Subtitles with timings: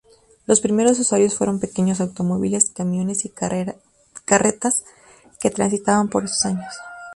[0.47, 4.83] Los primeros usuarios fueron pequeños automóviles, camiones y carretas
[5.39, 6.73] que transitaban por esos años.